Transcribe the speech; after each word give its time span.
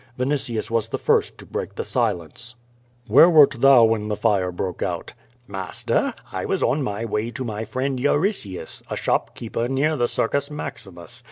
Vinitius 0.17 0.71
was 0.71 0.89
the 0.89 0.97
first 0.97 1.37
to 1.37 1.45
break 1.45 1.75
the 1.75 1.83
silence. 1.83 2.55
"AMiere 3.07 3.29
wert 3.29 3.61
thou 3.61 3.83
when 3.83 4.07
the 4.07 4.15
fire 4.15 4.51
broke 4.51 4.81
out?" 4.81 5.13
"Master, 5.47 6.15
I 6.31 6.43
was 6.43 6.63
on 6.63 6.81
my 6.81 7.05
way 7.05 7.29
to 7.29 7.43
my 7.45 7.65
friend 7.65 7.99
Euritius, 7.99 8.81
a 8.89 8.95
shop 8.95 9.35
keeper 9.35 9.67
near 9.67 9.95
the 9.95 10.07
Circus 10.07 10.49
Maximus. 10.49 11.19